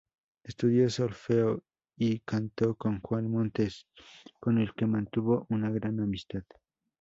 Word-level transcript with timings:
Estudió 0.43 0.89
solfeo 0.89 1.61
y 1.95 2.21
canto 2.21 2.73
con 2.73 3.01
Juan 3.01 3.29
Montes, 3.29 3.85
con 4.39 4.57
el 4.57 4.73
que 4.73 4.87
mantuvo 4.87 5.45
una 5.51 5.69
gran 5.69 5.99
amistad. 5.99 6.41